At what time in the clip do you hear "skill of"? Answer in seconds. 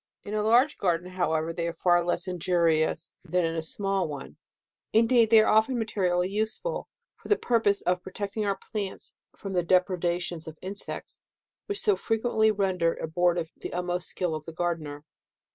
14.07-14.45